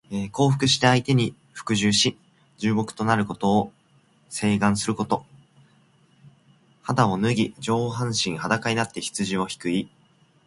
[0.31, 2.17] 降伏して相手に服従し、
[2.57, 3.71] 臣僕となることを
[4.31, 5.27] 請願すること。
[6.81, 9.87] 肌を脱ぎ、上半身裸になって羊をひく意。